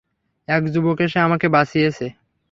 এক 0.47 0.63
যুবক 0.73 0.97
এসে 1.01 1.19
আমাকে 1.19 1.47
বাঁচিয়েছে। 1.49 2.05